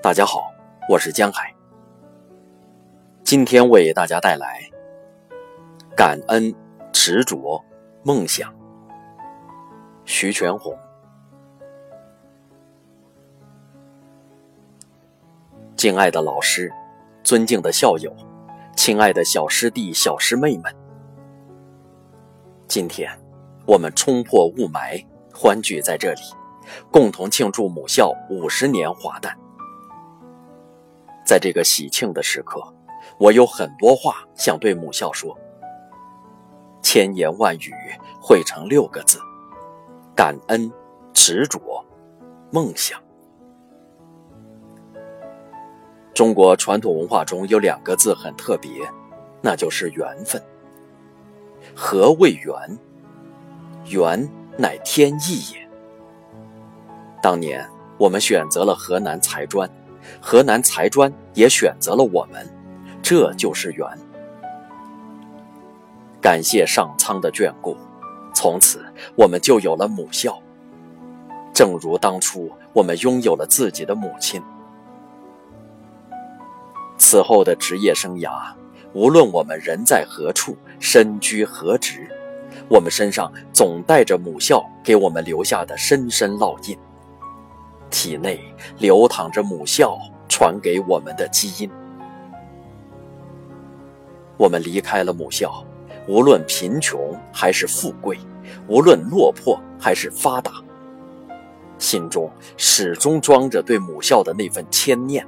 [0.00, 0.54] 大家好，
[0.88, 1.52] 我是江海。
[3.24, 4.62] 今天为大家带来
[5.96, 6.54] 感恩、
[6.92, 7.60] 执着、
[8.04, 8.54] 梦想。
[10.04, 10.78] 徐全红，
[15.74, 16.72] 敬爱的老师，
[17.24, 18.14] 尊敬的校友，
[18.76, 20.72] 亲爱的小师弟、小师妹们，
[22.68, 23.10] 今天
[23.66, 26.20] 我们冲破雾霾，欢聚在这里，
[26.88, 29.36] 共同庆祝母校五十年华诞。
[31.28, 32.58] 在这个喜庆的时刻，
[33.18, 35.38] 我有很多话想对母校说。
[36.80, 37.70] 千言万语
[38.18, 39.18] 汇成六个字：
[40.16, 40.72] 感恩、
[41.12, 41.84] 执着、
[42.50, 42.98] 梦想。
[46.14, 48.90] 中国传统文化中有两个字很特别，
[49.42, 50.42] 那就是缘分。
[51.76, 52.78] 何谓缘？
[53.84, 55.68] 缘乃天意也。
[57.22, 59.70] 当年我们选择了河南财专。
[60.20, 62.48] 河南财专也选择了我们，
[63.02, 63.86] 这就是缘。
[66.20, 67.76] 感谢上苍的眷顾，
[68.34, 70.38] 从此我们就有了母校。
[71.54, 74.42] 正如当初我们拥有了自己的母亲。
[76.98, 78.52] 此后的职业生涯，
[78.92, 82.08] 无论我们人在何处，身居何职，
[82.68, 86.76] 我们身上总带着母校给我们留下的深深烙印。
[87.90, 88.40] 体内
[88.78, 91.70] 流淌着母校传给我们的基因。
[94.36, 95.64] 我们离开了母校，
[96.06, 98.18] 无论贫穷还是富贵，
[98.68, 100.52] 无论落魄还是发达，
[101.78, 105.26] 心中始终装着对母校的那份牵念，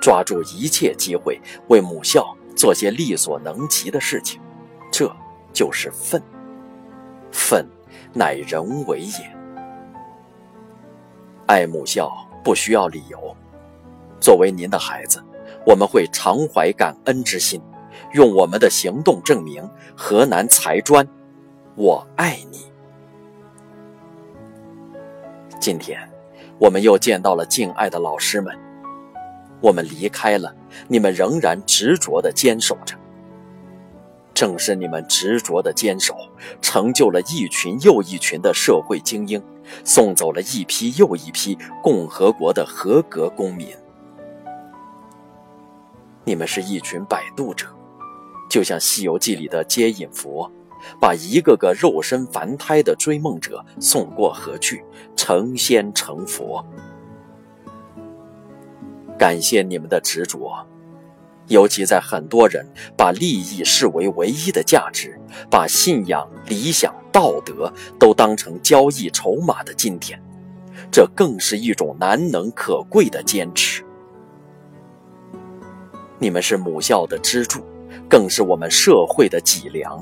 [0.00, 4.40] 抓住一切机会为母校做些力所能及的事情，
[4.90, 5.10] 这
[5.52, 6.22] 就是愤。
[7.30, 7.66] 愤，
[8.14, 9.39] 乃人为也。
[11.50, 12.08] 爱母校
[12.44, 13.36] 不需要理由。
[14.20, 15.20] 作为您的孩子，
[15.66, 17.60] 我们会常怀感恩之心，
[18.12, 21.04] 用我们的行动证明河南财专，
[21.74, 22.70] 我爱你。
[25.58, 25.98] 今天，
[26.56, 28.56] 我们又见到了敬爱的老师们，
[29.60, 30.54] 我们离开了，
[30.86, 32.94] 你们仍然执着地坚守着。
[34.40, 36.16] 正是你们执着的坚守，
[36.62, 39.38] 成就了一群又一群的社会精英。
[39.84, 43.68] 送走了一批又一批共和国的合格公民。
[46.24, 47.66] 你们是一群摆渡者，
[48.48, 50.50] 就像《西游记》里的接引佛，
[50.98, 54.82] 把一个个肉身凡胎的追梦者送过河去，
[55.14, 56.64] 成仙成佛。
[59.18, 60.66] 感谢你们的执着。
[61.50, 62.64] 尤其在很多人
[62.96, 70.20] 把利益视为唯一的价值，把信仰、理想、道德都当成交易筹码的今天，
[70.92, 73.84] 这更是一种难能可贵的坚持。
[76.20, 77.64] 你们是母校的支柱，
[78.08, 80.00] 更是我们社会的脊梁。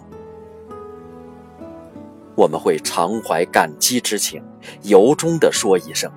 [2.34, 4.44] 我们会常怀感激之情，
[4.82, 6.12] 由衷地说一声：“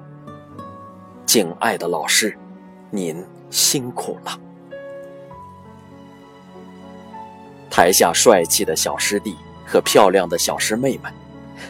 [1.26, 2.38] 敬爱的老师，
[2.90, 4.38] 您辛苦了。”
[7.72, 9.34] 台下帅气的小师弟
[9.66, 11.12] 和漂亮的小师妹们，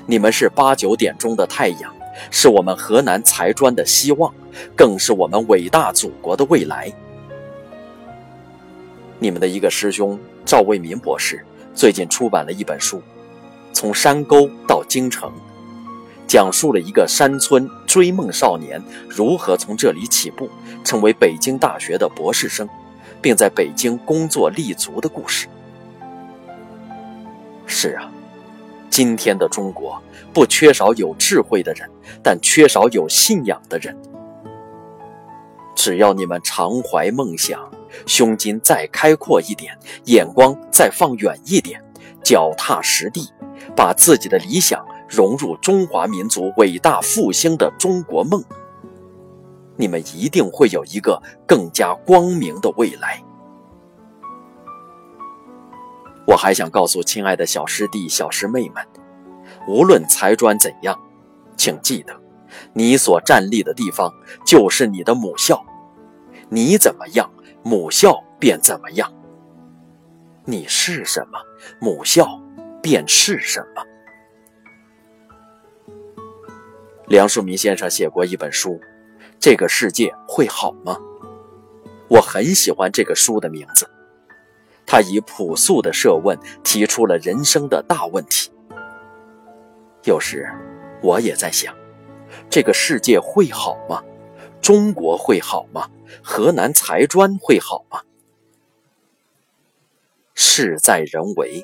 [0.07, 1.93] 你们是八九点钟的太阳，
[2.31, 4.33] 是我们河南财专的希望，
[4.75, 6.91] 更是我们伟大祖国的未来。
[9.19, 11.45] 你们的一个师兄赵卫民博士
[11.75, 12.97] 最近出版了一本书，
[13.71, 15.29] 《从山沟到京城》，
[16.25, 20.49] 讲述了一个山村追梦少年如何从这里起步，
[20.83, 22.67] 成为北京大学的博士生，
[23.21, 25.47] 并在北京工作立足的故事。
[27.71, 28.11] 是啊，
[28.89, 29.99] 今天的中国
[30.33, 31.89] 不缺少有智慧的人，
[32.21, 33.97] 但缺少有信仰的人。
[35.73, 37.71] 只要你们常怀梦想，
[38.05, 41.81] 胸襟再开阔一点，眼光再放远一点，
[42.21, 43.31] 脚踏实地，
[43.73, 48.43] 把自己的理想融入中华民族伟大复兴的中国梦，
[49.77, 53.23] 你们一定会有一个更加光明的未来。
[56.31, 58.81] 我还想告诉亲爱的小师弟、小师妹们，
[59.67, 60.97] 无论财专怎样，
[61.57, 62.17] 请记得，
[62.71, 64.09] 你所站立的地方
[64.45, 65.61] 就是你的母校，
[66.47, 67.29] 你怎么样，
[67.63, 69.13] 母校便怎么样。
[70.45, 71.37] 你是什么，
[71.81, 72.41] 母校
[72.81, 73.83] 便是什么。
[77.07, 78.69] 梁漱溟先生写过一本书，
[79.37, 80.93] 《这个世界会好吗》？
[82.07, 83.85] 我很喜欢这个书的名字。
[84.91, 88.51] 他以朴素的设问提出了人生的大问题。
[90.03, 90.45] 有时，
[91.01, 91.73] 我也在想，
[92.49, 94.03] 这个世界会好吗？
[94.61, 95.87] 中国会好吗？
[96.21, 98.01] 河南财专会好吗？
[100.33, 101.63] 事在人为，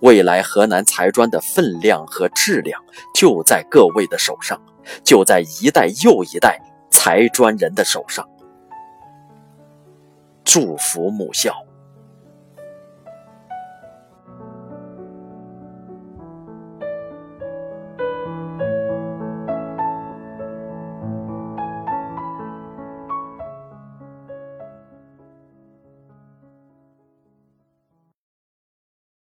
[0.00, 2.84] 未来河南财专的分量和质量
[3.14, 4.60] 就在各位的手上，
[5.02, 6.60] 就在一代又一代
[6.90, 8.28] 财专人的手上。
[10.44, 11.65] 祝福母校。